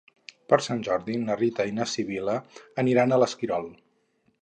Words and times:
Per 0.53 0.57
Sant 0.67 0.81
Jordi 0.87 1.17
na 1.27 1.35
Rita 1.43 1.69
i 1.73 1.77
na 1.81 1.89
Sibil·la 1.93 2.41
aniran 2.85 3.11
a 3.19 3.25
l'Esquirol. 3.25 3.73